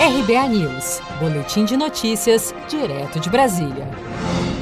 [0.00, 3.84] RBA News, Boletim de Notícias, direto de Brasília.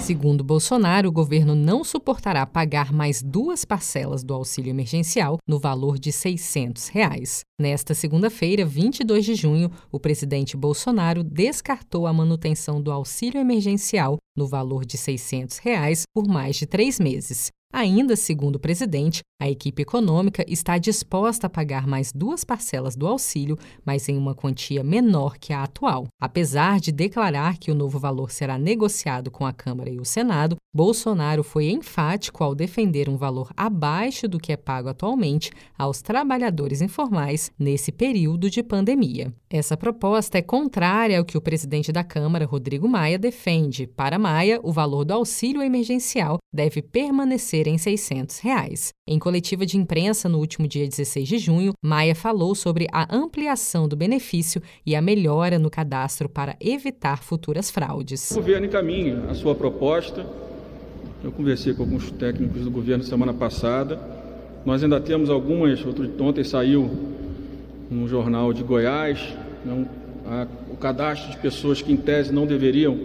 [0.00, 6.00] Segundo Bolsonaro, o governo não suportará pagar mais duas parcelas do auxílio emergencial no valor
[6.00, 7.42] de 600 reais.
[7.60, 14.48] Nesta segunda-feira, 22 de junho, o presidente Bolsonaro descartou a manutenção do auxílio emergencial no
[14.48, 17.52] valor de 600 reais por mais de três meses.
[17.72, 23.06] Ainda segundo o presidente, a equipe econômica está disposta a pagar mais duas parcelas do
[23.06, 26.06] auxílio, mas em uma quantia menor que a atual.
[26.20, 30.56] Apesar de declarar que o novo valor será negociado com a Câmara e o Senado,
[30.74, 36.82] Bolsonaro foi enfático ao defender um valor abaixo do que é pago atualmente aos trabalhadores
[36.82, 39.32] informais nesse período de pandemia.
[39.48, 43.86] Essa proposta é contrária ao que o presidente da Câmara, Rodrigo Maia, defende.
[43.86, 48.92] Para Maia, o valor do auxílio emergencial deve permanecer em 600 reais.
[49.06, 53.88] Em coletiva de imprensa no último dia 16 de junho, Maia falou sobre a ampliação
[53.88, 58.30] do benefício e a melhora no cadastro para evitar futuras fraudes.
[58.30, 60.26] O governo encaminha a sua proposta.
[61.22, 64.00] Eu conversei com alguns técnicos do governo semana passada.
[64.64, 65.80] Nós ainda temos algumas.
[66.18, 66.90] Ontem saiu
[67.90, 69.18] no jornal de Goiás
[69.64, 69.86] né,
[70.70, 72.98] o cadastro de pessoas que, em tese, não deveriam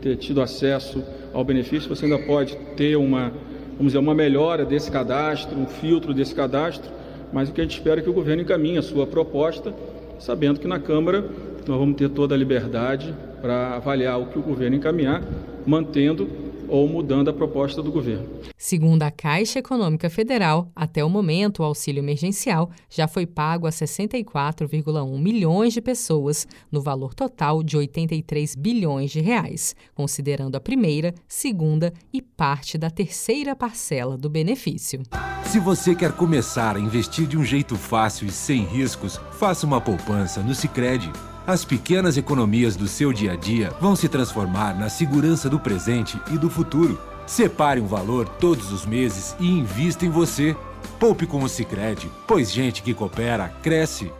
[0.00, 1.88] ter tido acesso ao benefício.
[1.88, 3.32] Você ainda pode ter uma
[3.76, 6.90] vamos dizer, uma melhora desse cadastro, um filtro desse cadastro,
[7.32, 9.74] mas o que a gente espera é que o governo encaminhe a sua proposta,
[10.18, 11.24] sabendo que na Câmara
[11.66, 15.22] nós vamos ter toda a liberdade para avaliar o que o governo encaminhar,
[15.66, 16.28] mantendo
[16.72, 18.26] ou mudando a proposta do governo.
[18.56, 23.70] Segundo a Caixa Econômica Federal, até o momento o auxílio emergencial já foi pago a
[23.70, 31.12] 64,1 milhões de pessoas, no valor total de 83 bilhões de reais, considerando a primeira,
[31.28, 35.02] segunda e parte da terceira parcela do benefício.
[35.44, 39.80] Se você quer começar a investir de um jeito fácil e sem riscos, faça uma
[39.80, 41.12] poupança no Sicredi
[41.46, 46.20] as pequenas economias do seu dia a dia vão se transformar na segurança do presente
[46.30, 47.00] e do futuro.
[47.26, 50.56] Separe um valor todos os meses e invista em você.
[50.98, 54.12] Poupe com o Sicredi, pois gente que coopera cresce.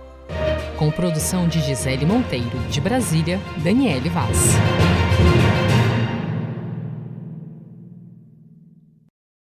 [0.76, 4.56] Com produção de Gisele Monteiro, de Brasília, Daniele Vaz.